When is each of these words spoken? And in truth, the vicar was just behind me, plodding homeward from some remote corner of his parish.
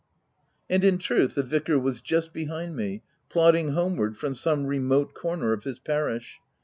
And 0.67 0.83
in 0.83 0.97
truth, 0.97 1.35
the 1.35 1.43
vicar 1.43 1.77
was 1.77 2.01
just 2.01 2.33
behind 2.33 2.75
me, 2.75 3.03
plodding 3.29 3.73
homeward 3.73 4.17
from 4.17 4.33
some 4.33 4.65
remote 4.65 5.13
corner 5.13 5.53
of 5.53 5.63
his 5.63 5.77
parish. 5.77 6.39